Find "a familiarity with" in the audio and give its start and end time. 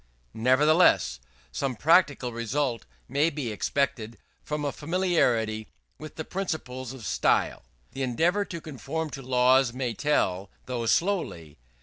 4.65-6.15